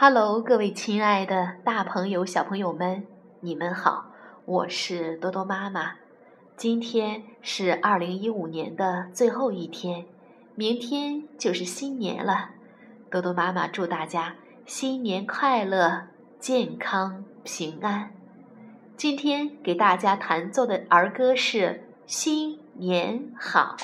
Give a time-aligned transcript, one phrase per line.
[0.00, 3.04] 哈喽各位亲爱的大朋友小朋友们
[3.40, 4.12] 你们好
[4.44, 5.94] 我是多多妈妈。
[6.56, 10.06] 今天是二零一五年的最后一天
[10.54, 12.50] 明天就是新年了。
[13.10, 16.06] 多多妈妈祝大家新年快乐
[16.38, 18.12] 健康平安。
[18.96, 23.76] 今天给大家弹奏的儿歌是新年好。